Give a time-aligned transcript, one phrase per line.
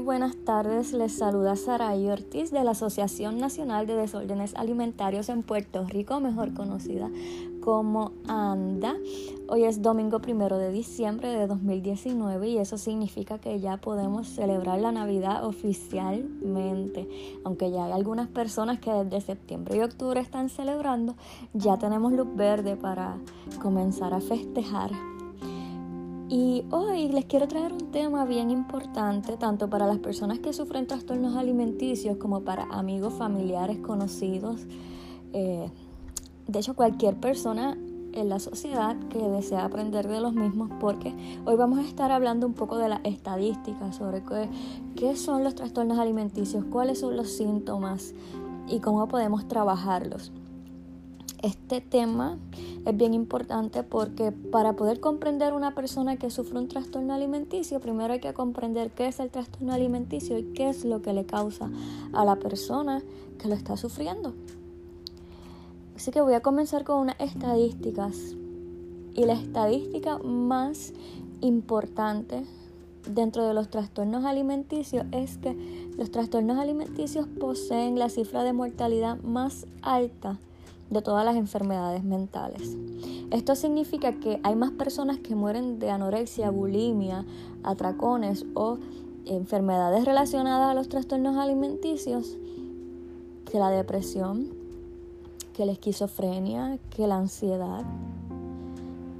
[0.00, 0.92] buenas tardes.
[0.92, 6.54] Les saluda Saray Ortiz de la Asociación Nacional de Desórdenes Alimentarios en Puerto Rico, mejor
[6.54, 7.10] conocida
[7.60, 8.94] como ANDA.
[9.48, 14.80] Hoy es domingo primero de diciembre de 2019 y eso significa que ya podemos celebrar
[14.80, 17.06] la Navidad oficialmente.
[17.44, 21.14] Aunque ya hay algunas personas que desde septiembre y octubre están celebrando,
[21.52, 23.18] ya tenemos luz verde para
[23.60, 24.90] comenzar a festejar
[26.30, 30.86] y hoy les quiero traer un tema bien importante, tanto para las personas que sufren
[30.86, 34.60] trastornos alimenticios como para amigos, familiares, conocidos.
[35.32, 35.68] Eh,
[36.46, 37.76] de hecho, cualquier persona
[38.12, 41.12] en la sociedad que desea aprender de los mismos, porque
[41.46, 44.48] hoy vamos a estar hablando un poco de las estadísticas sobre qué,
[44.94, 48.14] qué son los trastornos alimenticios, cuáles son los síntomas
[48.68, 50.30] y cómo podemos trabajarlos.
[51.42, 52.36] Este tema
[52.84, 58.12] es bien importante porque para poder comprender una persona que sufre un trastorno alimenticio, primero
[58.12, 61.70] hay que comprender qué es el trastorno alimenticio y qué es lo que le causa
[62.12, 63.02] a la persona
[63.38, 64.34] que lo está sufriendo.
[65.96, 68.36] Así que voy a comenzar con unas estadísticas.
[69.14, 70.92] Y la estadística más
[71.40, 72.44] importante
[73.08, 75.56] dentro de los trastornos alimenticios es que
[75.96, 80.38] los trastornos alimenticios poseen la cifra de mortalidad más alta
[80.90, 82.76] de todas las enfermedades mentales.
[83.30, 87.24] Esto significa que hay más personas que mueren de anorexia, bulimia,
[87.62, 88.78] atracones o
[89.24, 92.36] enfermedades relacionadas a los trastornos alimenticios
[93.50, 94.48] que la depresión,
[95.54, 97.84] que la esquizofrenia, que la ansiedad.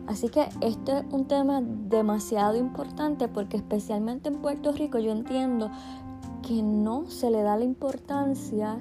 [0.06, 5.70] Así que este es un tema demasiado importante porque especialmente en Puerto Rico yo entiendo
[6.42, 8.80] que no se le da la importancia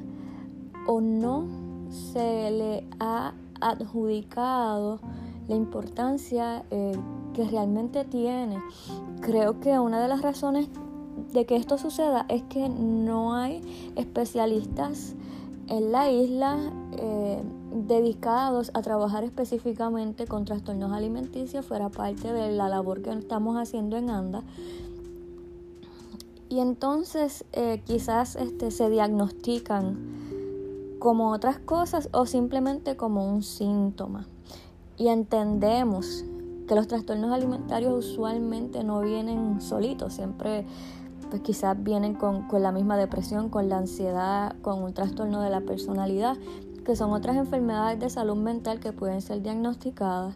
[0.87, 4.99] o no se le ha adjudicado
[5.47, 6.93] la importancia eh,
[7.33, 8.59] que realmente tiene.
[9.21, 10.69] Creo que una de las razones
[11.33, 13.61] de que esto suceda es que no hay
[13.95, 15.15] especialistas
[15.67, 16.58] en la isla
[16.93, 17.41] eh,
[17.87, 23.97] dedicados a trabajar específicamente con trastornos alimenticios fuera parte de la labor que estamos haciendo
[23.97, 24.43] en ANDA.
[26.49, 30.28] Y entonces eh, quizás este, se diagnostican
[30.99, 34.27] como otras cosas o simplemente como un síntoma.
[34.98, 36.26] Y entendemos
[36.67, 40.65] que los trastornos alimentarios usualmente no vienen solitos, siempre
[41.30, 45.49] pues quizás vienen con, con, la misma depresión, con la ansiedad, con un trastorno de
[45.49, 46.38] la personalidad,
[46.83, 50.36] que son otras enfermedades de salud mental que pueden ser diagnosticadas.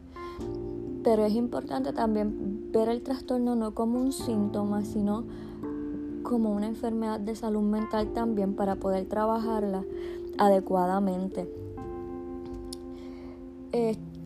[1.03, 5.25] Pero es importante también ver el trastorno no como un síntoma, sino
[6.23, 9.83] como una enfermedad de salud mental también para poder trabajarla
[10.37, 11.47] adecuadamente.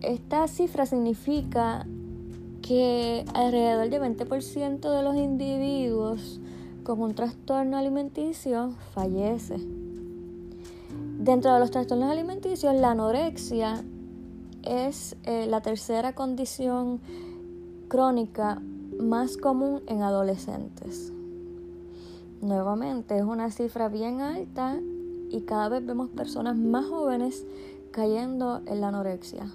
[0.01, 1.88] Esta cifra significa
[2.62, 6.41] que alrededor del 20% de los individuos
[6.84, 9.57] con un trastorno alimenticio fallece.
[11.19, 13.84] Dentro de los trastornos alimenticios, la anorexia
[14.63, 17.00] es eh, la tercera condición
[17.88, 18.62] crónica
[19.00, 21.13] más común en adolescentes.
[22.41, 24.78] Nuevamente es una cifra bien alta
[25.30, 27.46] y cada vez vemos personas más jóvenes
[27.92, 29.48] cayendo en la anorexia.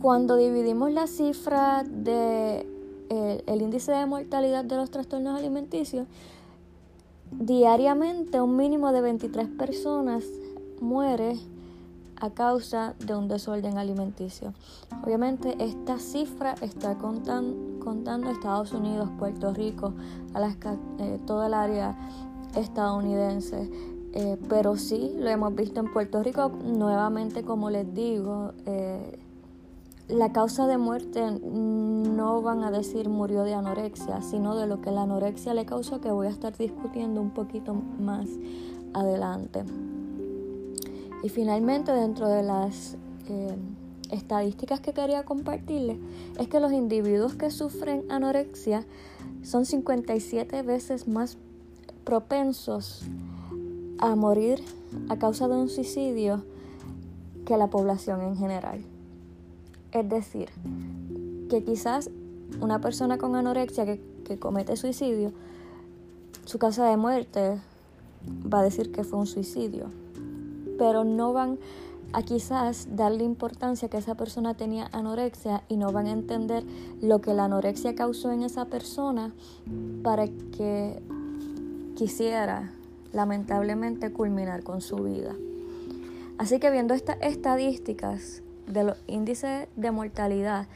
[0.00, 2.66] Cuando dividimos la cifra de
[3.10, 6.06] el, índice de mortalidad de los trastornos alimenticios,
[7.30, 10.24] diariamente un mínimo de 23 personas
[10.80, 11.38] muere
[12.16, 14.52] a causa de un desorden alimenticio.
[15.02, 19.94] Obviamente esta cifra está contando, contando Estados Unidos, Puerto Rico,
[20.34, 21.96] Alaska, eh, toda el área
[22.56, 23.70] estadounidense.
[24.12, 26.48] Eh, pero sí, lo hemos visto en Puerto Rico.
[26.48, 29.18] Nuevamente, como les digo, eh,
[30.08, 34.90] la causa de muerte no van a decir murió de anorexia, sino de lo que
[34.90, 38.28] la anorexia le causó, que voy a estar discutiendo un poquito más
[38.92, 39.64] adelante.
[41.22, 42.96] Y finalmente, dentro de las
[43.28, 43.56] eh,
[44.10, 45.98] estadísticas que quería compartirles,
[46.38, 48.84] es que los individuos que sufren anorexia
[49.42, 51.38] son 57 veces más
[52.10, 53.02] propensos
[54.00, 54.64] a morir
[55.08, 56.42] a causa de un suicidio
[57.46, 58.80] que la población en general.
[59.92, 60.48] Es decir,
[61.48, 62.10] que quizás
[62.60, 65.30] una persona con anorexia que, comete suicidio,
[66.46, 67.60] su causa de muerte
[68.52, 69.86] va a decir que fue un suicidio,
[70.78, 71.60] pero no van
[72.12, 76.64] a quizás darle importancia que esa persona tenía anorexia y no van a entender
[77.00, 79.32] lo que la anorexia causó en esa persona
[80.02, 81.00] para que
[82.00, 82.70] quisiera
[83.12, 85.34] lamentablemente culminar con su vida.
[86.38, 90.66] Así que viendo estas estadísticas de los índices de mortalidad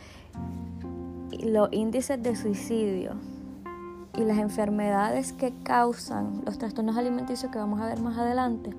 [1.42, 3.12] los índices de suicidio,
[4.14, 8.70] y las enfermedades que causan los trastornos alimenticios que vamos a ver más adelante,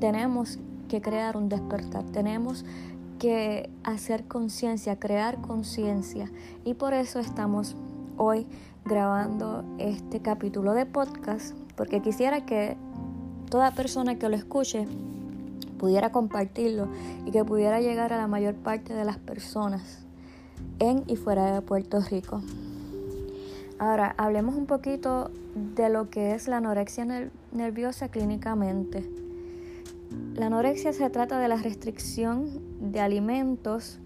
[0.00, 0.58] tenemos
[0.90, 2.66] que crear un despertar, tenemos
[3.18, 6.30] que hacer conciencia, crear conciencia.
[6.66, 7.74] Y por eso estamos
[8.22, 8.46] hoy
[8.84, 12.76] grabando este capítulo de podcast, porque quisiera que
[13.48, 14.86] toda persona que lo escuche
[15.78, 16.88] pudiera compartirlo
[17.24, 20.04] y que pudiera llegar a la mayor parte de las personas
[20.80, 22.42] en y fuera de Puerto Rico.
[23.78, 25.30] Ahora, hablemos un poquito
[25.74, 27.06] de lo que es la anorexia
[27.52, 29.10] nerviosa clínicamente.
[30.34, 32.50] La anorexia se trata de la restricción
[32.80, 33.98] de alimentos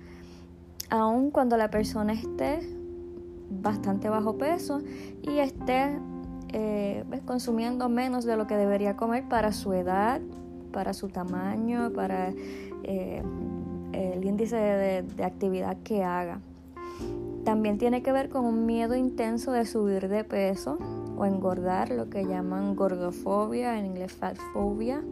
[0.89, 2.84] aun cuando la persona esté
[3.61, 4.81] bastante bajo peso
[5.23, 5.99] y esté
[6.53, 10.21] eh, consumiendo menos de lo que debería comer para su edad,
[10.73, 12.33] para su tamaño, para
[12.83, 13.23] eh,
[13.93, 16.41] el índice de actividad que haga.
[17.45, 20.79] También tiene que ver con un miedo intenso de subir de peso
[21.17, 25.03] o engordar, lo que llaman gordofobia, en inglés fatphobia,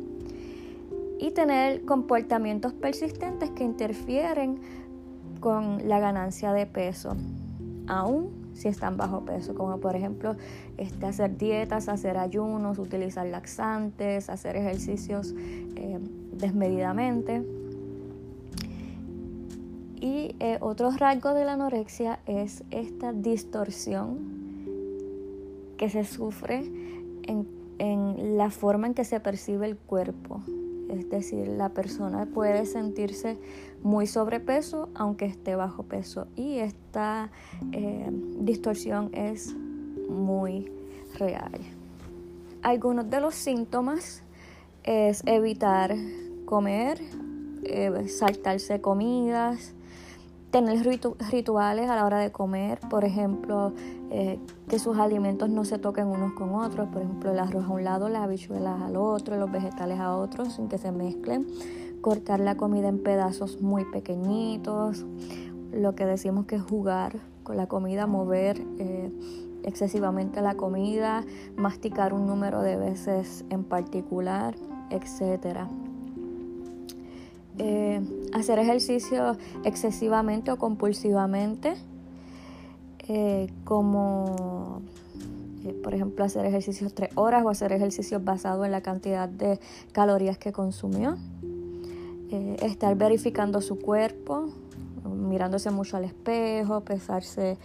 [1.18, 4.60] y tener comportamientos persistentes que interfieren
[5.40, 7.16] con la ganancia de peso,
[7.86, 10.36] aún si están bajo peso, como por ejemplo
[10.76, 15.34] este, hacer dietas, hacer ayunos, utilizar laxantes, hacer ejercicios
[15.76, 15.98] eh,
[16.32, 17.42] desmedidamente.
[20.00, 24.42] Y eh, otro rasgo de la anorexia es esta distorsión
[25.76, 26.58] que se sufre
[27.22, 27.46] en,
[27.78, 30.42] en la forma en que se percibe el cuerpo.
[30.88, 33.38] Es decir, la persona puede sentirse
[33.82, 36.26] muy sobrepeso aunque esté bajo peso.
[36.36, 37.30] Y esta
[37.72, 38.08] eh,
[38.40, 39.54] distorsión es
[40.08, 40.70] muy
[41.18, 41.60] real.
[42.62, 44.22] Algunos de los síntomas
[44.84, 45.94] es evitar
[46.44, 47.00] comer,
[47.64, 49.74] eh, saltarse comidas,
[50.52, 50.86] tener
[51.30, 53.72] rituales a la hora de comer, por ejemplo,
[54.10, 54.38] eh,
[54.68, 57.84] que sus alimentos no se toquen unos con otros, por ejemplo, el arroz a un
[57.84, 61.46] lado, las habichuelas al otro, los vegetales a otros, sin que se mezclen,
[62.02, 65.06] cortar la comida en pedazos muy pequeñitos,
[65.72, 69.10] lo que decimos que es jugar con la comida, mover eh,
[69.62, 71.24] excesivamente la comida,
[71.56, 74.54] masticar un número de veces en particular,
[74.90, 75.68] etcétera.
[77.58, 78.00] Eh,
[78.32, 81.74] hacer ejercicio excesivamente o compulsivamente,
[83.08, 84.82] eh, como
[85.84, 89.60] por ejemplo hacer ejercicios tres horas o hacer ejercicios basados en la cantidad de
[89.92, 91.16] calorías que consumió,
[92.60, 94.48] estar verificando su cuerpo,
[95.04, 97.58] mirándose mucho al espejo, pesarse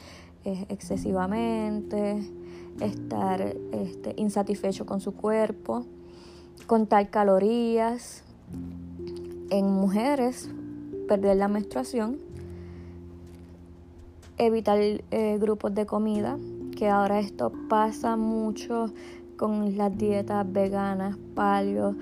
[0.43, 2.23] excesivamente,
[2.79, 5.85] estar este, insatisfecho con su cuerpo,
[6.67, 8.23] contar calorías,
[9.49, 10.49] en mujeres
[11.07, 12.17] perder la menstruación,
[14.37, 16.37] evitar eh, grupos de comida,
[16.75, 18.91] que ahora esto pasa mucho
[19.37, 21.95] con las dietas veganas, paleo,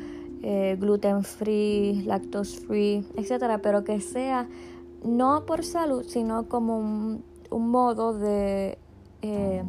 [0.47, 4.47] eh, gluten free, lactose free, etcétera, pero que sea
[5.03, 8.77] no por salud, sino como un, modo de
[9.23, 9.63] eh,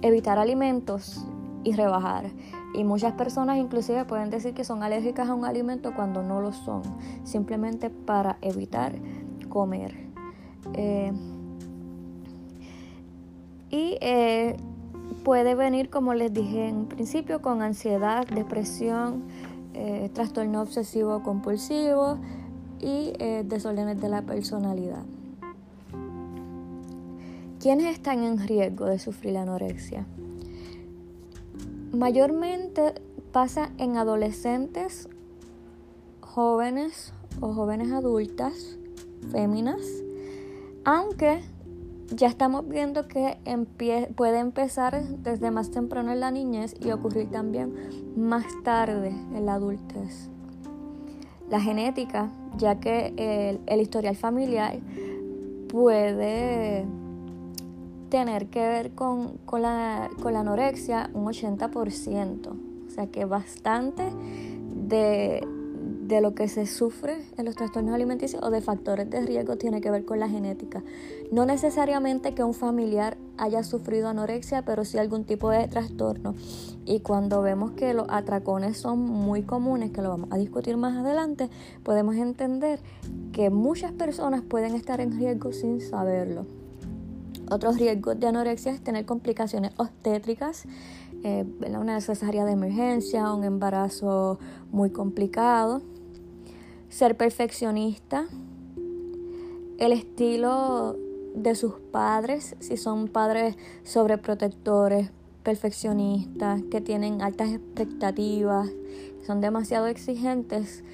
[0.00, 1.26] evitar alimentos
[1.64, 2.30] y rebajar.
[2.72, 6.54] Y muchas personas inclusive pueden decir que son alérgicas a un alimento cuando no lo
[6.54, 6.80] son,
[7.24, 8.94] simplemente para evitar
[9.50, 9.94] comer.
[10.72, 11.12] Eh,
[13.68, 14.56] y eh,
[15.24, 19.24] puede venir, como les dije en principio, con ansiedad, depresión,
[19.74, 22.18] eh, trastorno obsesivo compulsivo
[22.80, 23.12] y
[23.44, 25.04] desórdenes de la personalidad.
[27.60, 30.04] ¿Quiénes están en riesgo de sufrir la anorexia?
[31.92, 32.94] Mayormente
[33.30, 35.08] pasa en adolescentes,
[36.20, 38.78] jóvenes o jóvenes adultas,
[39.30, 39.80] féminas,
[40.84, 41.40] aunque
[42.14, 43.38] ya estamos viendo que
[44.16, 47.72] puede empezar desde más temprano en la niñez y ocurrir también
[48.16, 50.28] más tarde en la adultez.
[51.50, 54.78] La genética, ya que el, historial familiar
[55.68, 56.86] puede
[58.08, 62.46] tener que ver con, la, anorexia un 80%.
[62.86, 64.02] O sea que bastante
[64.86, 65.46] de,
[66.12, 69.80] de lo que se sufre en los trastornos alimenticios o de factores de riesgo tiene
[69.80, 70.84] que ver con la genética.
[71.30, 76.34] No necesariamente que un familiar haya sufrido anorexia, pero sí algún tipo de trastorno.
[76.84, 80.98] Y cuando vemos que los atracones son muy comunes, que lo vamos a discutir más
[80.98, 81.48] adelante,
[81.82, 82.80] podemos entender
[83.32, 86.44] que muchas personas pueden estar en riesgo sin saberlo.
[87.50, 90.64] Otros riesgos de anorexia es tener complicaciones obstétricas,
[91.24, 91.46] eh,
[91.78, 94.38] una cesárea de emergencia, un embarazo
[94.70, 95.80] muy complicado,
[96.92, 98.26] ser perfeccionista,
[99.78, 100.94] el estilo
[101.34, 105.10] de sus padres, si son padres sobreprotectores,
[105.42, 108.68] perfeccionistas, que tienen altas expectativas,
[109.26, 110.84] son demasiado exigentes,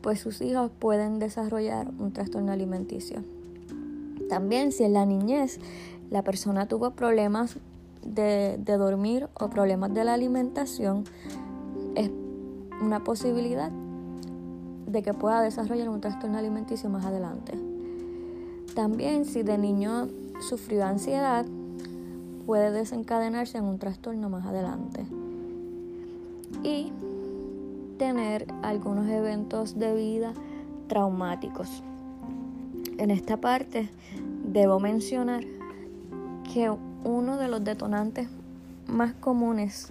[0.00, 3.22] pues sus hijos pueden desarrollar un trastorno alimenticio.
[4.30, 5.60] También si en la niñez
[6.08, 7.58] la persona tuvo problemas
[8.02, 11.04] de, de dormir o problemas de la alimentación,
[11.94, 12.10] es
[12.80, 13.70] una posibilidad
[14.86, 17.52] de que pueda desarrollar un trastorno alimenticio más adelante.
[18.74, 20.08] También si de niño
[20.40, 21.44] sufrió ansiedad,
[22.46, 25.04] puede desencadenarse en un trastorno más adelante.
[26.62, 26.92] Y
[27.98, 30.32] tener algunos eventos de vida
[30.88, 31.82] traumáticos.
[32.98, 33.88] En esta parte
[34.44, 35.44] debo mencionar
[36.52, 36.72] que
[37.04, 38.28] uno de los detonantes
[38.88, 39.90] más comunes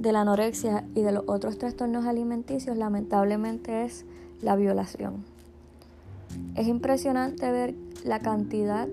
[0.00, 4.06] de la anorexia y de los otros trastornos alimenticios lamentablemente es
[4.40, 5.24] la violación.
[6.54, 8.88] Es impresionante ver la cantidad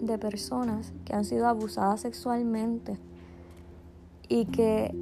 [0.00, 2.96] de personas que han sido abusadas sexualmente
[4.28, 4.94] y que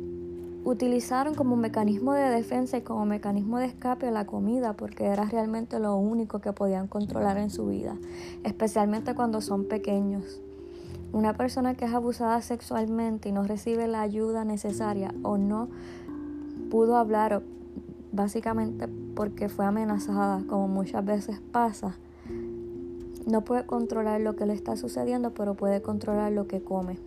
[0.64, 5.78] utilizaron como mecanismo de defensa y como mecanismo de escape la comida porque era realmente
[5.78, 7.99] lo único que podían controlar en su vida,
[8.42, 10.40] especialmente cuando son pequeños.
[11.12, 15.69] Una persona que es abusada sexualmente y no recibe la ayuda necesaria o no
[16.71, 17.42] pudo hablar
[18.12, 21.97] básicamente porque fue amenazada, como muchas veces pasa,
[23.26, 26.99] no puede controlar lo que le está sucediendo, pero puede controlar lo que come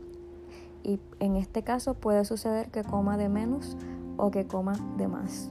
[0.84, 3.76] y en este caso puede suceder que coma de menos
[4.18, 5.50] o que coma de más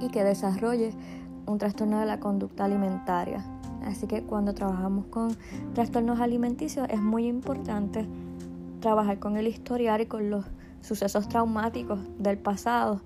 [0.00, 0.92] y que desarrolle
[1.46, 3.44] un trastorno de la conducta alimentaria.
[3.84, 5.36] Así que cuando trabajamos con
[5.74, 8.06] trastornos alimenticios es muy importante
[8.80, 10.44] trabajar con el historial y con los
[10.80, 13.00] sucesos traumáticos del pasado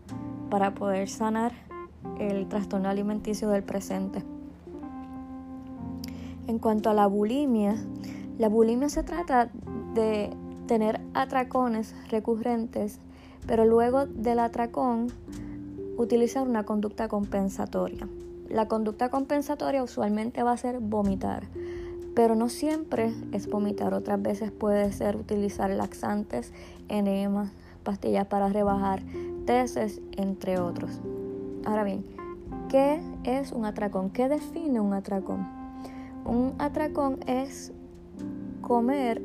[0.51, 1.53] para poder sanar
[2.19, 4.23] el trastorno alimenticio del presente.
[6.47, 7.75] En cuanto a la bulimia,
[8.39, 9.51] la bulimia se trata
[9.95, 10.31] de
[10.67, 13.01] tener atracones recurrentes,
[13.47, 15.09] pero luego del atracón
[15.97, 18.09] utilizar una conducta compensatoria.
[18.49, 21.49] La conducta compensatoria usualmente va a ser vomitar,
[22.15, 23.93] pero no siempre es vomitar.
[23.93, 26.53] Otras veces puede ser utilizar laxantes,
[26.89, 27.51] enemas,
[27.83, 29.03] pastillas para rebajar,
[29.47, 31.01] tesis, entre otros.
[31.65, 32.05] Ahora bien,
[32.69, 34.11] ¿qué es un atracón?
[34.11, 35.47] ¿Qué define un atracón?
[36.25, 37.73] Un atracón es
[38.61, 39.23] comer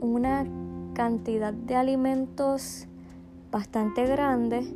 [0.00, 0.46] una
[0.92, 2.86] cantidad de alimentos
[3.50, 4.66] bastante grande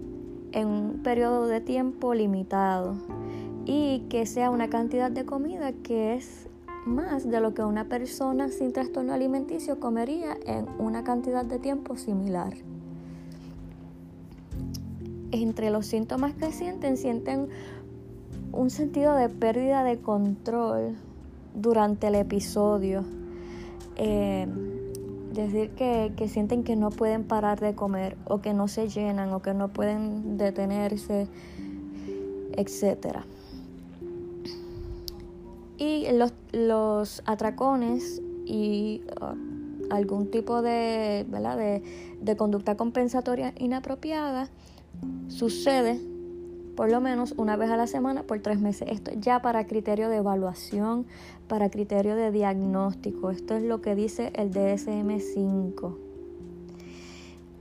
[0.53, 2.97] en un periodo de tiempo limitado
[3.67, 6.49] y que sea una cantidad de comida que es
[6.87, 11.97] más de lo que una persona sin trastorno alimenticio comería en una cantidad de tiempo
[11.97, 12.55] similar.
[15.31, 17.49] Entre los síntomas que sienten, sienten
[18.53, 20.97] un sentido de pérdida de control
[21.55, 23.05] durante el episodio.
[23.97, 24.47] Eh,
[25.35, 29.43] decir que, sienten que no pueden parar de comer o que no se llenan o
[29.43, 31.29] que no pueden detenerse,
[32.53, 33.25] etc.
[35.77, 41.83] Y los, los atracones y uh, algún tipo de, de,
[42.21, 44.49] de conducta compensatoria inapropiada
[45.29, 46.01] sucede
[46.75, 48.89] por lo menos una vez a la semana por tres meses.
[48.91, 51.07] Esto ya para criterio de evaluación,
[51.49, 53.31] para criterio de diagnóstico.
[53.31, 55.97] Esto es lo que dice el DSM-5.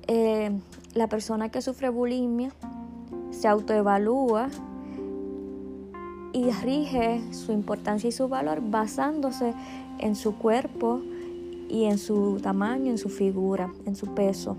[0.07, 0.51] Eh,
[0.95, 2.51] la persona que sufre bulimia
[3.31, 4.49] se autoevalúa
[6.33, 9.53] y rige su importancia y su valor basándose
[9.99, 11.01] en su cuerpo
[11.69, 14.57] y en su tamaño, en su figura, en su peso.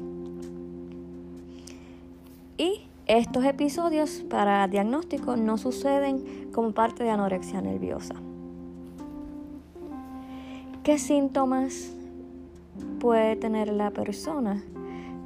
[2.56, 8.14] Y estos episodios para diagnóstico no suceden como parte de anorexia nerviosa.
[10.84, 11.92] ¿Qué síntomas
[13.00, 14.62] puede tener la persona?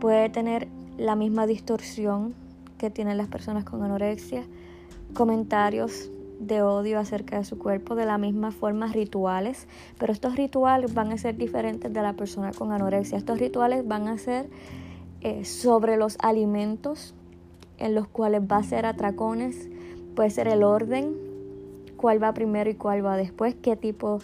[0.01, 2.35] Puede tener la misma distorsión
[2.79, 4.45] que tienen las personas con anorexia,
[5.15, 9.67] comentarios de odio acerca de su cuerpo, de la misma forma rituales,
[9.99, 13.19] pero estos rituales van a ser diferentes de la persona con anorexia.
[13.19, 14.49] Estos rituales van a ser
[15.21, 17.15] eh, sobre los alimentos
[17.79, 19.69] en los cuales va a ser atracones,
[20.15, 21.17] puede ser el orden,
[21.97, 24.21] cuál va primero y cuál va después, qué tipo,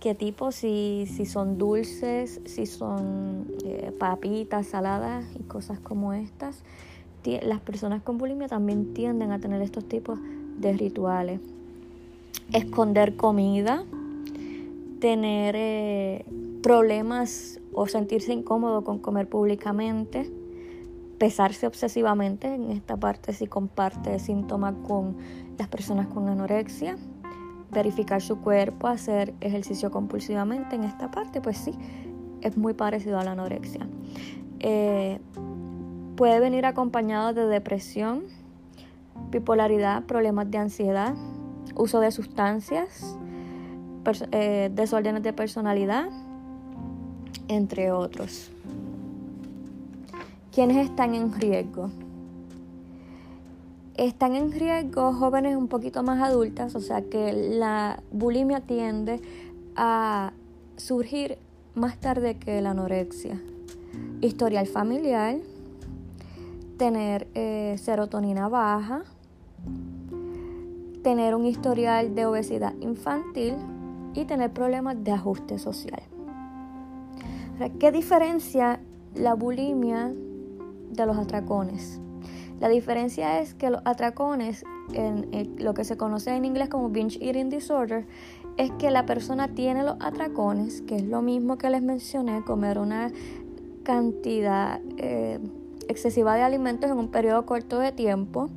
[0.00, 6.62] qué tipo si, si son dulces, si son eh, papitas, saladas y cosas como estas.
[7.42, 10.18] Las personas con bulimia también tienden a tener estos tipos
[10.60, 11.40] rituales.
[12.52, 13.84] Esconder comida,
[15.00, 16.24] tener eh,
[16.62, 20.30] problemas o sentirse incómodo con comer públicamente
[21.18, 25.16] pesarse obsesivamente, en esta parte si comparte síntomas con
[25.58, 26.96] las personas con anorexia,
[27.70, 31.72] verificar su cuerpo, hacer ejercicio compulsivamente en esta parte, pues sí,
[32.40, 33.88] es muy parecido a la anorexia.
[34.60, 35.18] Eh,
[36.16, 38.24] puede venir acompañado de depresión,
[39.34, 41.14] bipolaridad, problemas de ansiedad,
[41.74, 43.16] uso de sustancias,
[44.30, 46.06] eh, desórdenes de personalidad,
[47.48, 48.50] entre otros.
[50.52, 51.90] ¿Quiénes están en riesgo?
[53.96, 59.20] Están en riesgo jóvenes un poquito más adultas, o sea que la bulimia tiende
[59.74, 60.32] a
[60.76, 61.38] surgir
[61.74, 63.40] más tarde que la anorexia.
[64.20, 65.36] Historial familiar,
[66.78, 69.02] tener eh, serotonina baja,
[71.02, 73.54] tener un historial de obesidad infantil
[74.14, 76.02] y tener problemas de ajuste social.
[77.78, 78.80] ¿Qué diferencia
[79.14, 80.12] la bulimia
[80.90, 82.00] de los atracones?
[82.60, 84.64] La diferencia es que los atracones,
[85.58, 88.06] lo que se conoce en inglés como binge eating disorder,
[88.56, 92.78] es que la persona tiene los atracones, que es lo mismo que les mencioné, comer
[92.78, 93.10] una
[93.82, 95.40] cantidad eh,
[95.88, 98.48] excesiva de alimentos en un periodo corto de tiempo.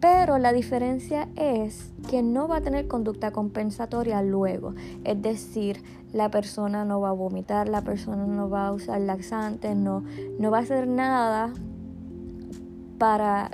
[0.00, 4.74] Pero la diferencia es que no va a tener conducta compensatoria luego.
[5.04, 9.74] Es decir, la persona no va a vomitar, la persona no va a usar laxantes,
[9.74, 10.04] no,
[10.38, 11.52] no va a hacer nada
[12.98, 13.50] para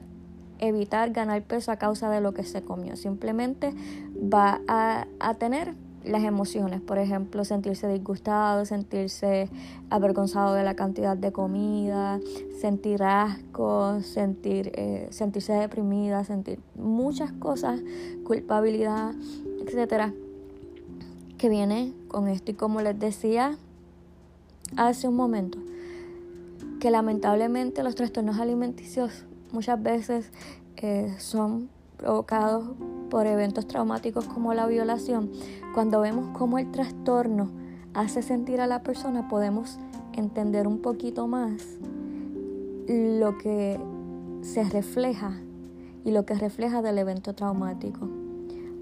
[0.59, 2.97] evitar ganar peso a causa de lo que se comió.
[2.97, 3.75] Simplemente
[4.17, 9.49] va a, a tener las emociones, por ejemplo, sentirse disgustado, sentirse
[9.91, 12.21] avergonzado de la cantidad de comida,
[12.61, 17.81] sentir asco, sentir, eh, sentirse deprimida, sentir muchas cosas,
[18.25, 19.15] culpabilidad,
[19.65, 20.13] etcétera,
[21.39, 22.51] que viene con esto.
[22.51, 23.57] Y como les decía
[24.77, 25.59] hace un momento,
[26.81, 30.31] que lamentablemente los trastornos alimenticios muchas veces
[30.77, 31.69] eh, son
[32.03, 32.65] provocados
[33.11, 35.31] por eventos traumáticos como la violación,
[35.73, 37.51] cuando vemos cómo el trastorno
[37.95, 39.79] hace sentir a la persona, podemos
[40.13, 41.63] entender un poquito más
[42.89, 43.79] lo que
[44.41, 45.41] se refleja
[46.05, 48.09] y lo que refleja del evento traumático.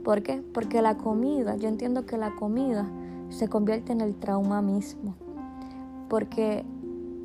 [0.03, 0.43] ¿Por qué?
[0.55, 2.89] Porque la comida, yo entiendo que la comida
[3.29, 5.15] se convierte en el trauma mismo.
[6.09, 6.65] Porque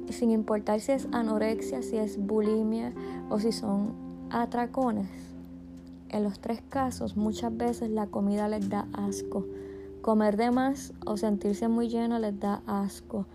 [0.10, 2.91] sin importar si es anorexia, si es bulimia
[3.29, 3.93] o si son
[4.29, 5.24] atracones,
[6.09, 9.45] en los tres casos muchas veces la comida les da asco.
[10.01, 13.25] Comer de más o sentirse muy lleno les da asco,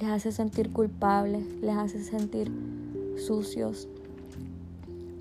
[0.00, 2.50] les hace sentir culpables, les hace sentir
[3.16, 3.88] sucios,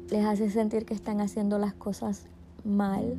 [0.10, 2.28] les hace sentir que están haciendo las cosas
[2.64, 3.18] mal,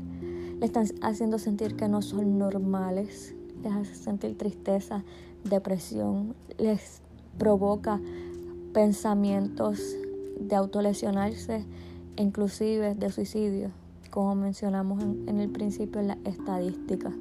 [0.60, 5.04] les están haciendo sentir que no son normales, les hace sentir tristeza,
[5.44, 7.02] depresión, les
[7.38, 8.00] provoca
[8.72, 9.80] pensamientos
[10.40, 11.64] de autolesionarse,
[12.16, 13.70] inclusive de suicidio,
[14.10, 17.12] como mencionamos en, el principio en la estadística.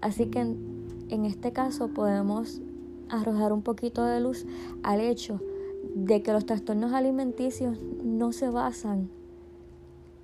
[0.00, 2.60] Así que en, este caso podemos
[3.08, 4.46] arrojar un poquito de luz
[4.82, 5.40] al hecho
[5.94, 9.10] de que los trastornos alimenticios no se basan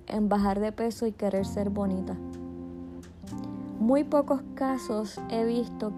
[0.07, 2.17] en bajar de peso y querer ser bonita.
[3.79, 5.93] Muy pocos casos he visto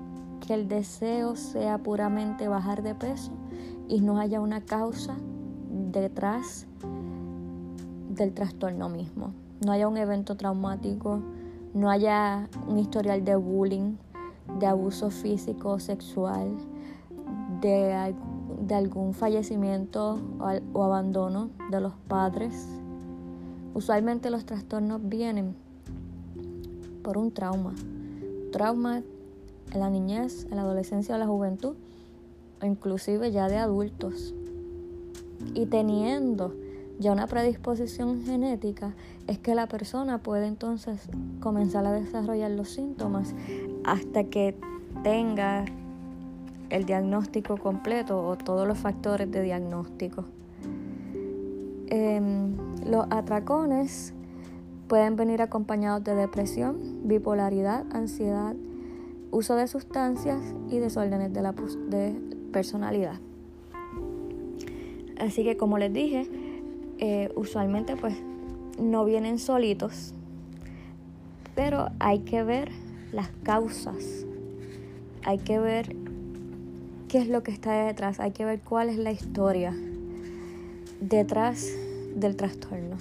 [0.45, 3.31] que el deseo sea puramente bajar de peso
[3.87, 5.15] y no haya una causa
[5.91, 6.67] detrás
[8.21, 9.33] del trastorno mismo.
[9.65, 11.21] No haya un evento traumático,
[11.73, 13.95] no haya un historial de bullying,
[14.59, 16.55] de abuso físico o sexual,
[17.61, 18.13] de,
[18.73, 20.19] algún fallecimiento
[20.73, 22.67] o, abandono de los padres.
[23.73, 25.55] Usualmente los trastornos vienen
[27.03, 27.73] por un trauma.
[28.51, 29.01] Trauma
[29.73, 31.75] en la niñez, en la adolescencia o la juventud,
[32.61, 34.35] o inclusive ya de adultos.
[35.55, 36.53] Y teniendo
[37.01, 38.93] ya una predisposición genética,
[39.27, 41.09] es que la persona puede entonces
[41.39, 43.33] comenzar a desarrollar los síntomas
[43.83, 44.55] hasta que
[45.03, 45.65] tenga
[46.69, 50.25] el diagnóstico completo o todos los factores de diagnóstico.
[51.87, 54.13] Em, los atracones
[54.87, 58.55] pueden venir acompañados de depresión, bipolaridad, ansiedad,
[59.31, 61.53] uso de sustancias y desórdenes de la
[61.89, 62.13] de
[62.51, 63.19] personalidad.
[65.19, 66.27] Así que como les dije,
[67.01, 68.15] eh, usualmente pues
[68.79, 70.13] no vienen solitos,
[71.55, 72.71] pero hay que ver
[73.11, 74.25] las causas,
[75.23, 75.95] hay que ver
[77.07, 79.75] qué es lo que está detrás, hay que ver cuál es la historia
[80.99, 81.67] detrás
[82.15, 82.97] del trastorno.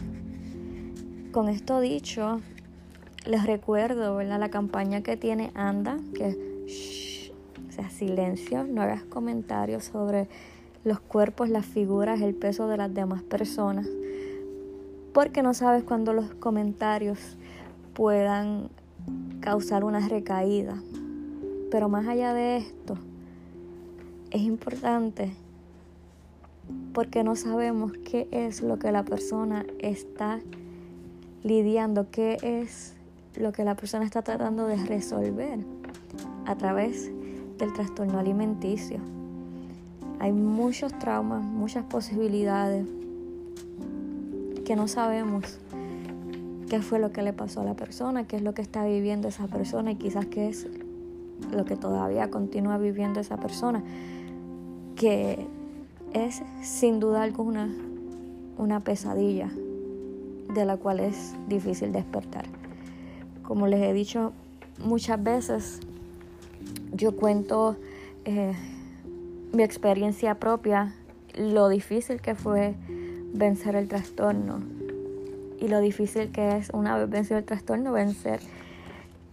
[1.30, 2.40] Con esto dicho,
[3.26, 4.40] les recuerdo ¿verdad?
[4.40, 7.32] la campaña que tiene Anda, que es
[7.68, 10.26] o sea, silencio, no hagas comentarios sobre
[10.84, 13.88] los cuerpos, las figuras, el peso de las demás personas,
[15.12, 17.36] porque no sabes cuándo los comentarios
[17.94, 18.70] puedan
[19.40, 20.80] causar una recaída.
[21.70, 22.96] Pero más allá de esto,
[24.30, 25.32] es importante
[26.92, 30.40] porque no sabemos qué es lo que la persona está
[31.42, 32.94] lidiando, qué es
[33.36, 35.60] lo que la persona está tratando de resolver
[36.46, 37.10] a través
[37.58, 39.19] del trastorno alimenticio.
[40.20, 42.86] Hay muchos traumas, muchas posibilidades
[44.66, 45.58] que no sabemos
[46.68, 49.28] qué fue lo que le pasó a la persona, qué es lo que está viviendo
[49.28, 50.68] esa persona y quizás qué es
[51.50, 53.82] lo que todavía continúa viviendo esa persona,
[54.94, 55.46] que
[56.12, 57.70] es sin duda alguna
[58.58, 59.50] una pesadilla
[60.52, 62.44] de la cual es difícil despertar.
[63.42, 64.32] Como les he dicho
[64.84, 65.80] muchas veces,
[66.92, 67.76] yo cuento
[68.26, 68.52] eh,
[69.52, 70.94] mi experiencia propia,
[71.34, 72.74] lo difícil que fue
[73.32, 74.60] vencer el trastorno
[75.60, 78.40] y lo difícil que es una vez vencido el trastorno vencer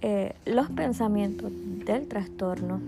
[0.01, 1.51] eh, los pensamientos
[1.85, 2.79] del trastorno.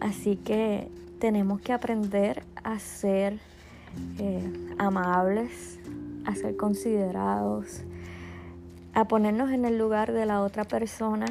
[0.00, 0.88] Así que
[1.20, 3.38] tenemos que aprender a ser
[4.18, 5.78] eh, amables,
[6.24, 7.82] a ser considerados,
[8.94, 11.26] a ponernos en el lugar de la otra persona.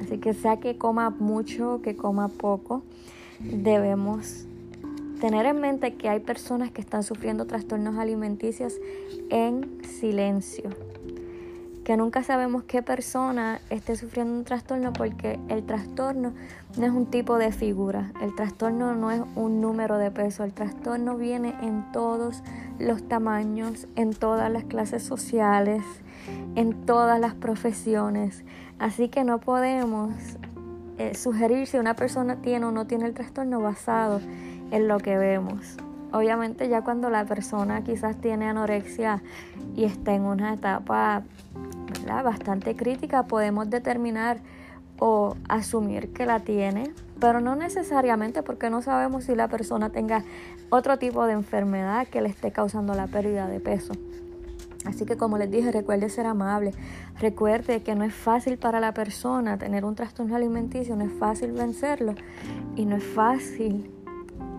[0.00, 2.82] Así que sea que coma mucho que coma poco,
[3.40, 4.46] debemos
[5.20, 8.74] tener en mente que hay personas que están sufriendo trastornos alimenticios
[9.30, 10.70] en silencio.
[11.84, 16.32] Que nunca sabemos qué persona esté sufriendo un trastorno porque el trastorno
[16.76, 20.52] no es un tipo de figura, el trastorno no es un número de peso, el
[20.52, 22.42] trastorno viene en todos
[22.80, 25.82] los tamaños, en todas las clases sociales,
[26.56, 28.44] en todas las profesiones.
[28.80, 30.10] Así que no podemos
[30.98, 34.20] eh, sugerir si una persona tiene o no tiene el trastorno basado
[34.70, 35.76] en lo que vemos.
[36.12, 39.22] Obviamente ya cuando la persona quizás tiene anorexia
[39.74, 41.22] y está en una etapa
[42.24, 44.38] bastante crítica, podemos determinar
[44.98, 50.24] o asumir que la tiene, pero no necesariamente porque no sabemos si la persona tenga
[50.70, 53.92] otro tipo de enfermedad que le esté causando la pérdida de peso.
[54.86, 56.72] Así que como les dije, recuerde ser amable.
[57.20, 61.52] Recuerde que no es fácil para la persona tener un trastorno alimenticio, no es fácil
[61.52, 62.14] vencerlo
[62.76, 63.90] y no es fácil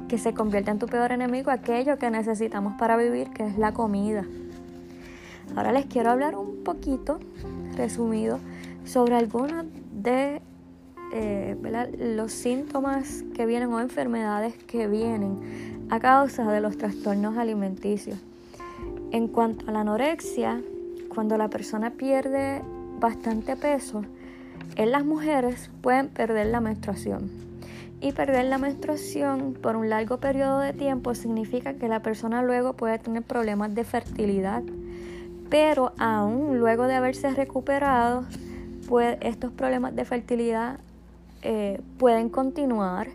[0.07, 3.73] que se convierta en tu peor enemigo aquello que necesitamos para vivir, que es la
[3.73, 4.25] comida.
[5.55, 7.19] Ahora les quiero hablar un poquito,
[7.75, 8.39] resumido,
[8.85, 10.41] sobre algunos de
[11.13, 11.55] eh,
[11.97, 18.17] los síntomas que vienen o enfermedades que vienen a causa de los trastornos alimenticios.
[19.11, 20.61] En cuanto a la anorexia,
[21.07, 22.61] cuando la persona pierde
[22.99, 24.03] bastante peso,
[24.75, 27.31] en las mujeres pueden perder la menstruación.
[28.01, 32.73] Y perder la menstruación por un largo periodo de tiempo significa que la persona luego
[32.73, 34.61] puede tener problemas de fertilidad.
[35.49, 38.25] Pero aún luego de haberse recuperado,
[39.21, 40.79] estos problemas de fertilidad
[41.43, 43.07] eh, pueden continuar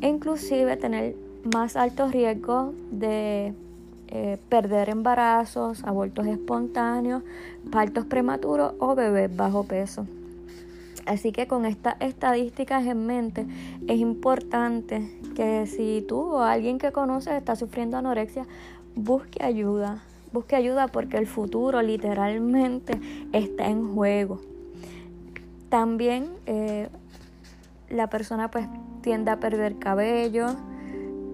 [0.00, 1.16] e inclusive tener
[1.52, 3.52] más alto riesgo de
[4.10, 7.22] eh, perder embarazos, abortos espontáneos,
[7.70, 10.06] partos prematuros o bebés bajo peso.
[11.06, 13.46] Así que con estas estadísticas en mente
[13.88, 18.46] es importante que si tú o alguien que conoces está sufriendo anorexia,
[18.94, 20.02] busque ayuda.
[20.32, 23.00] Busque ayuda porque el futuro literalmente
[23.32, 24.40] está en juego.
[25.68, 26.88] También eh,
[27.88, 28.66] la persona pues
[29.02, 30.46] tiende a perder cabello,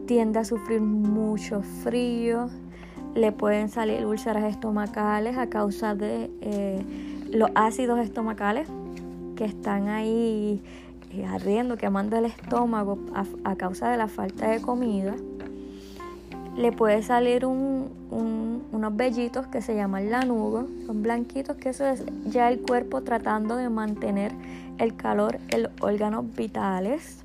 [0.07, 2.49] tiende a sufrir mucho frío,
[3.17, 6.83] le pueden salir úlceras estomacales a causa de eh,
[7.33, 8.69] los ácidos estomacales
[9.37, 10.63] que están ahí
[11.13, 12.99] eh, ardiendo, quemando el estómago
[13.45, 15.15] a, causa de la falta de comida.
[16.57, 22.51] Le puede salir unos vellitos que se llaman lanugo, son blanquitos, que eso es ya
[22.51, 24.33] el cuerpo tratando de mantener
[24.79, 27.19] el calor en los órganos vitales.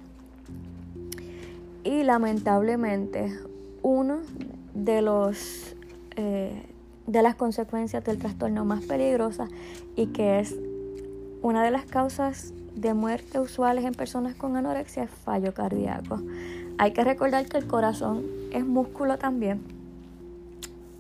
[1.84, 3.38] Y lamentablemente,
[3.82, 4.20] uno
[4.74, 5.71] de los
[6.16, 6.66] eh,
[7.08, 9.48] de las consecuencias del trastorno más peligrosa
[9.96, 10.56] y que es
[11.42, 16.22] una de las causas de muerte usuales en personas con anorexia es fallo cardíaco.
[16.78, 19.62] Hay que recordar que el corazón es músculo también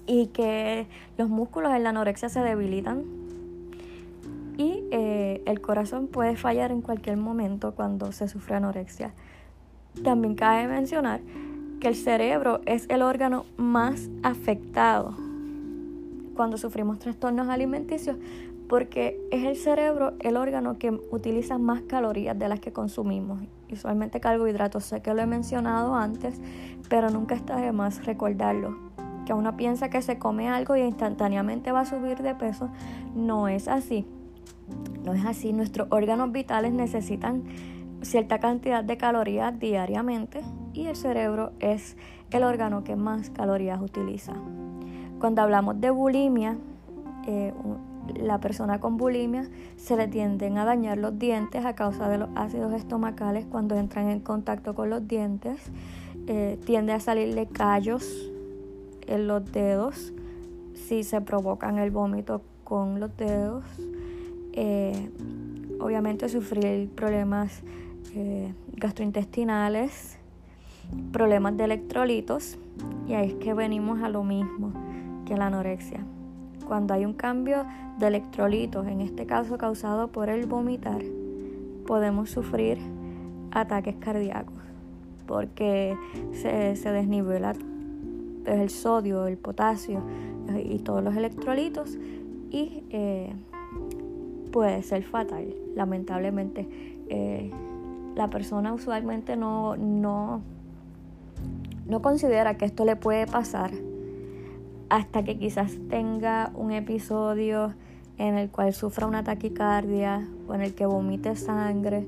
[0.05, 3.03] y que los músculos en la anorexia se debilitan
[4.57, 9.13] y eh, el corazón puede fallar en cualquier momento cuando se sufre anorexia.
[10.03, 11.21] También cabe mencionar
[11.81, 15.15] que el cerebro es el órgano más afectado
[16.35, 18.17] cuando sufrimos trastornos alimenticios
[18.69, 23.39] porque es el cerebro el órgano que utiliza más calorías de las que consumimos.
[23.69, 26.39] Usualmente carbohidratos, sé que lo he mencionado antes,
[26.87, 28.77] pero nunca está de más recordarlo.
[29.25, 32.69] Que uno piensa que se come algo y instantáneamente va a subir de peso,
[33.15, 34.05] no es así.
[35.03, 37.43] No es así, nuestros órganos vitales necesitan
[38.01, 40.41] cierta cantidad de calorías diariamente
[40.73, 41.97] y el cerebro es
[42.31, 44.33] el órgano que más calorías utiliza.
[45.19, 46.57] Cuando hablamos de bulimia,
[47.27, 47.53] eh,
[48.15, 52.29] la persona con bulimia se le tienden a dañar los dientes a causa de los
[52.35, 55.71] ácidos estomacales cuando entran en contacto con los dientes.
[56.27, 58.31] Eh, tiende a salirle callos
[59.07, 60.13] en los dedos
[60.73, 63.63] si se provocan el vómito con los dedos.
[64.53, 65.09] Eh,
[65.79, 67.63] obviamente sufrir problemas
[68.15, 70.17] eh, gastrointestinales,
[71.11, 72.57] problemas de electrolitos
[73.07, 74.73] y ahí es que venimos a lo mismo
[75.25, 76.03] que la anorexia.
[76.67, 77.65] Cuando hay un cambio
[77.99, 81.01] de electrolitos, en este caso causado por el vomitar,
[81.85, 82.77] podemos sufrir
[83.51, 84.61] ataques cardíacos
[85.25, 85.95] porque
[86.33, 87.53] se, se desnivela
[88.45, 90.01] el sodio, el potasio
[90.49, 91.97] eh, y todos los electrolitos
[92.49, 93.33] y eh,
[94.51, 96.67] puede ser fatal, lamentablemente.
[98.15, 100.41] La persona usualmente no, no,
[101.85, 103.71] no considera que esto le puede pasar
[104.89, 107.73] hasta que quizás tenga un episodio
[108.17, 112.05] en el cual sufra una taquicardia o en el que vomite sangre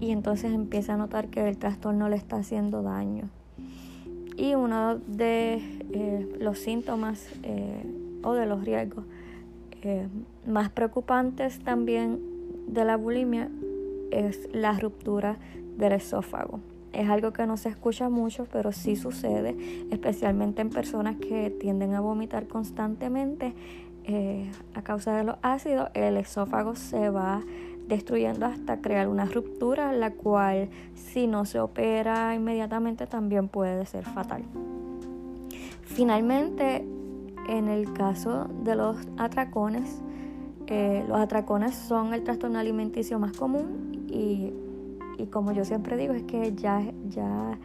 [0.00, 3.24] y entonces empieza a notar que el trastorno le está haciendo daño.
[4.36, 5.54] Y uno de
[5.92, 7.82] eh, los síntomas eh,
[8.22, 9.04] o de los riesgos
[9.82, 10.06] eh,
[10.46, 12.20] más preocupantes también
[12.68, 13.48] de la bulimia
[14.10, 15.38] es la ruptura
[15.76, 16.60] del esófago.
[16.92, 19.56] Es algo que no se escucha mucho, pero sí sucede,
[19.90, 23.54] especialmente en personas que tienden a vomitar constantemente
[24.04, 25.90] eh, a causa de los ácidos.
[25.94, 27.42] El esófago se va
[27.88, 34.04] destruyendo hasta crear una ruptura, la cual si no se opera inmediatamente también puede ser
[34.04, 34.42] fatal.
[35.82, 36.84] Finalmente,
[37.48, 40.02] en el caso de los atracones,
[40.70, 44.52] eh, los atracones son el trastorno alimenticio más común y,
[45.30, 47.58] como yo siempre digo, es que ya, ya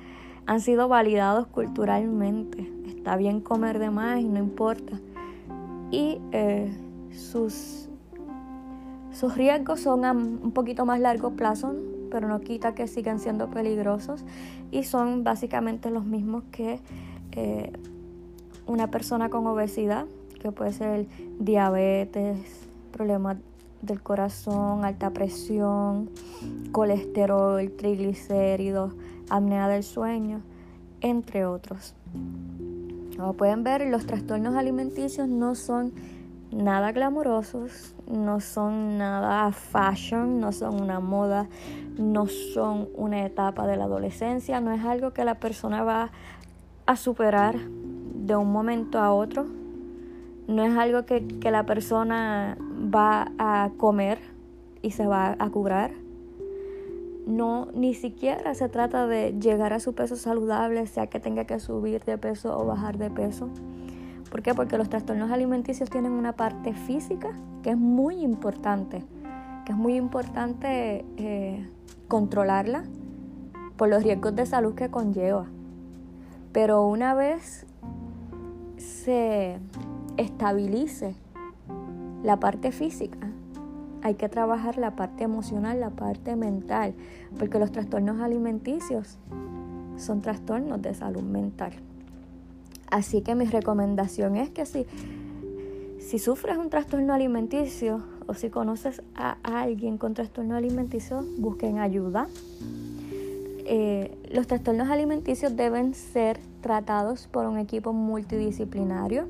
[0.46, 2.72] han sido validados culturalmente.
[2.88, 5.00] Está bien comer de más y no importa.
[5.92, 6.72] Y eh,
[7.12, 7.90] sus,
[9.12, 11.76] sus riesgos son a un poquito más largo plazo,
[12.10, 14.24] pero no quita que sigan siendo peligrosos
[14.72, 16.80] y son básicamente los mismos que
[17.34, 17.74] eh,
[18.66, 20.06] una persona con obesidad,
[20.40, 21.08] que puede ser
[21.40, 22.63] diabetes,
[22.94, 23.38] problemas
[23.82, 26.10] del corazón, alta presión,
[26.72, 28.94] colesterol, triglicéridos,
[29.30, 30.42] apnea del sueño,
[31.02, 31.94] entre otros.
[33.18, 35.92] Como pueden ver, los trastornos alimenticios no son
[36.52, 41.48] nada glamurosos, no son nada fashion, no son una moda,
[41.98, 46.12] no son una etapa de la adolescencia, no es algo que la persona va
[46.86, 49.46] a superar de un momento a otro,
[50.48, 52.58] no es algo que, que la persona
[52.94, 54.20] va a comer
[54.82, 55.92] y se va a curar.
[57.26, 61.60] No, ni siquiera se trata de llegar a su peso saludable, sea que tenga que
[61.60, 63.50] subir de peso o bajar de peso.
[64.30, 64.54] ¿Por qué?
[64.54, 67.30] Porque los trastornos alimenticios tienen una parte física
[67.62, 69.04] que es muy importante,
[69.66, 71.70] que es muy importante eh,
[72.08, 72.84] controlarla
[73.78, 75.46] por los riesgos de salud que conlleva.
[76.52, 77.66] Pero una vez
[78.78, 79.60] se
[80.18, 81.16] estabilice
[82.24, 83.30] la parte física,
[84.02, 86.94] hay que trabajar la parte emocional, la parte mental,
[87.40, 89.18] porque los trastornos alimenticios
[89.96, 91.72] son trastornos de salud mental.
[92.92, 94.86] Así que mi recomendación es que si,
[96.00, 102.28] si sufres un trastorno alimenticio o si conoces a alguien con trastorno alimenticio, busquen ayuda.
[103.66, 109.28] Eh, los trastornos alimenticios deben ser tratados por un equipo multidisciplinario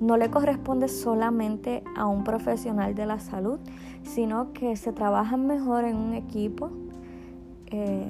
[0.00, 3.58] no le corresponde solamente a un profesional de la salud,
[4.02, 6.70] sino que se trabaja mejor en un equipo
[7.66, 8.06] eh,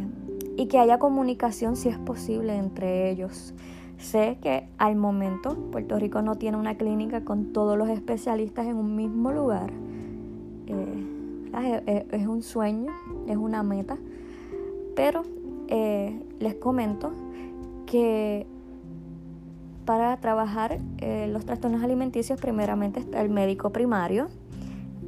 [0.56, 3.54] y que haya comunicación si es posible entre ellos.
[3.98, 8.76] Sé que al momento Puerto Rico no tiene una clínica con todos los especialistas en
[8.76, 9.72] un mismo lugar.
[10.66, 12.92] Eh, es un sueño,
[13.26, 13.96] es una meta,
[14.94, 15.22] pero
[15.68, 17.12] eh, les comento
[17.86, 18.46] que
[19.86, 24.28] para trabajar eh, los trastornos alimenticios, primeramente está el médico primario,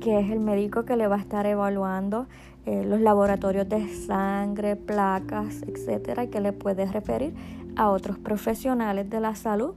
[0.01, 2.29] que es el médico que le va a estar evaluando
[2.65, 7.35] eh, los laboratorios de sangre, placas, etcétera, y que le puede referir
[7.77, 9.75] a otros profesionales de la salud,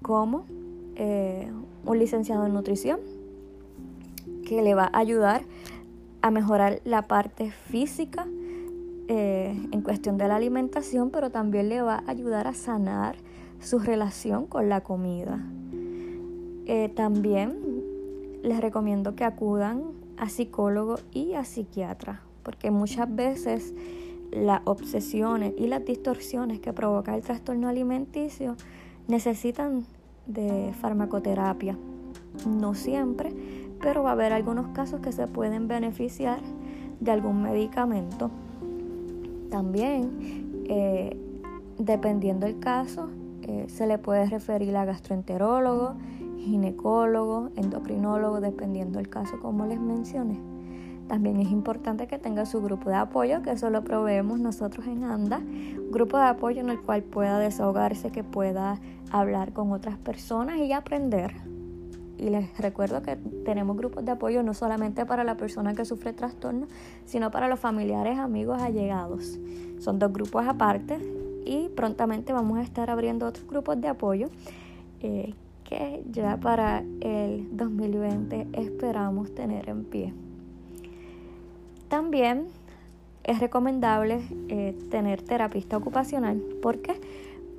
[0.00, 0.46] como
[0.96, 1.52] eh,
[1.84, 2.98] un licenciado en nutrición,
[4.46, 5.42] que le va a ayudar
[6.22, 8.26] a mejorar la parte física
[9.08, 13.16] en cuestión de la alimentación, pero también le va a ayudar a sanar
[13.62, 15.40] su relación con la comida.
[16.66, 17.56] Eh, también
[18.42, 19.82] les recomiendo que acudan
[20.16, 23.72] a psicólogo y a psiquiatra, porque muchas veces
[24.32, 28.56] las obsesiones y las distorsiones que provoca el trastorno alimenticio
[29.06, 29.84] necesitan
[30.26, 31.76] de farmacoterapia.
[32.46, 33.32] No siempre,
[33.80, 36.40] pero va a haber algunos casos que se pueden beneficiar
[37.00, 38.30] de algún medicamento.
[39.50, 41.16] También, eh,
[41.78, 43.10] dependiendo del caso,
[43.42, 45.94] eh, se le puede referir a gastroenterólogo,
[46.38, 50.40] ginecólogo, endocrinólogo, dependiendo del caso, como les mencioné.
[51.08, 55.04] También es importante que tenga su grupo de apoyo, que eso lo proveemos nosotros en
[55.04, 55.42] ANDA,
[55.90, 60.72] grupo de apoyo en el cual pueda desahogarse, que pueda hablar con otras personas y
[60.72, 61.34] aprender.
[62.16, 66.12] Y les recuerdo que tenemos grupos de apoyo no solamente para la persona que sufre
[66.12, 66.66] trastorno,
[67.04, 69.38] sino para los familiares, amigos, allegados.
[69.80, 74.28] Son dos grupos aparte y prontamente vamos a estar abriendo otros grupos de apoyo
[75.00, 80.12] eh, que ya para el 2020 esperamos tener en pie.
[81.88, 82.46] También
[83.24, 86.38] es recomendable eh, tener terapista ocupacional.
[86.60, 87.00] ¿Por qué?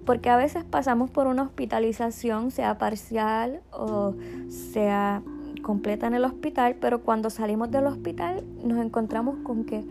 [0.06, 4.15] Porque a veces pasamos por una hospitalización, sea parcial o
[4.50, 5.22] sea
[5.62, 9.84] completa en el hospital, pero cuando salimos del hospital nos encontramos con que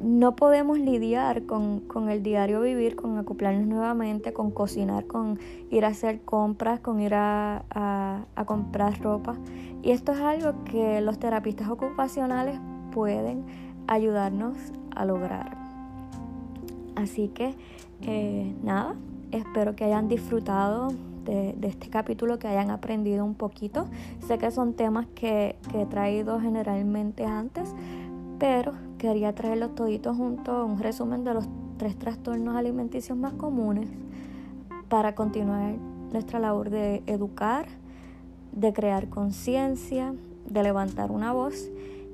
[0.00, 5.38] no podemos lidiar con, el diario vivir, con acoplarnos nuevamente, con cocinar, con
[5.70, 9.36] ir a hacer compras, con ir a, a comprar ropa.
[9.82, 12.58] Y esto es algo que los terapistas ocupacionales
[12.92, 13.44] pueden
[13.86, 14.56] ayudarnos
[14.94, 15.56] a lograr.
[16.96, 17.54] Así que
[18.02, 18.94] eh, nada,
[19.30, 20.88] espero que hayan disfrutado
[21.24, 23.86] de, este capítulo, que hayan aprendido un poquito.
[24.26, 27.74] Sé que son temas que, he traído generalmente antes,
[28.38, 33.88] pero quería traerlos toditos juntos, un resumen de los tres trastornos alimenticios más comunes
[34.88, 35.74] para continuar
[36.12, 37.66] nuestra labor de educar,
[38.52, 40.14] de crear conciencia,
[40.46, 41.70] de levantar una voz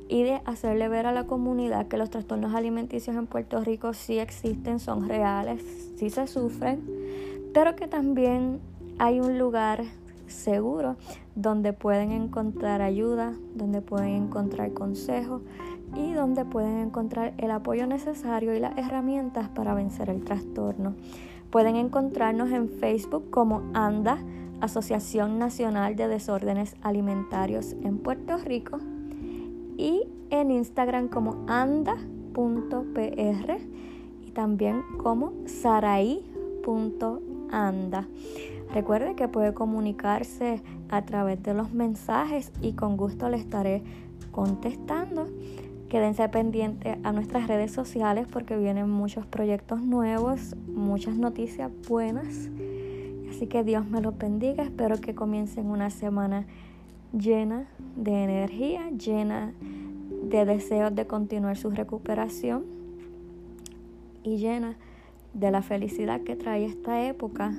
[0.08, 4.18] y de hacerle ver a la comunidad que los trastornos alimenticios en Puerto Rico sí
[4.18, 5.62] existen, son reales,
[5.96, 6.82] sí se sufren,
[7.54, 8.60] pero que también
[8.98, 9.84] hay un lugar
[10.26, 10.96] seguro
[11.34, 15.42] donde pueden encontrar ayuda, donde pueden encontrar consejos
[15.94, 20.94] y donde pueden encontrar el apoyo necesario y las herramientas para vencer el trastorno.
[21.50, 24.18] Pueden encontrarnos en Facebook como ANDA,
[24.60, 28.78] Asociación Nacional de Desórdenes Alimentarios en Puerto Rico
[29.76, 31.98] y en Instagram como anda.pr
[34.22, 36.26] y también como saraí.anda.
[38.72, 43.82] Recuerde que puede comunicarse a través de los mensajes y con gusto le estaré
[44.30, 45.26] contestando.
[45.90, 52.48] Quédense pendientes a nuestras redes sociales porque vienen muchos proyectos nuevos, muchas noticias buenas.
[53.28, 54.62] Así que Dios me los bendiga.
[54.62, 56.46] Espero que comiencen una semana
[57.12, 59.52] llena de energía, llena
[60.22, 62.66] de deseos de continuar su recuperación
[64.22, 64.76] y llena
[65.34, 67.52] de la felicidad que trae esta época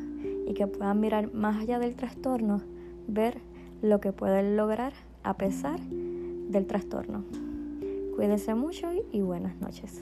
[0.47, 2.61] y que puedan mirar más allá del trastorno,
[3.09, 3.39] ver
[3.81, 7.50] lo que pueden lograr a pesar del trastorno.
[8.15, 10.02] Cuídense mucho y buenas noches.